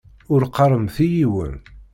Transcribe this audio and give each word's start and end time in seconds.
Ur 0.33 0.41
qqaremt 0.51 0.95
i 1.05 1.07
yiwen! 1.13 1.53